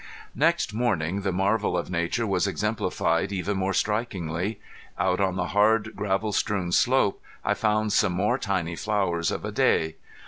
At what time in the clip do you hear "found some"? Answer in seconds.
7.53-8.13